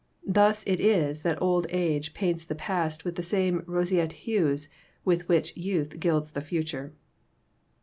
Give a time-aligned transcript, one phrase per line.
[0.25, 4.67] Thus it is that old age paints the past with the same roseate hues
[5.05, 6.93] with which youth gilds the future.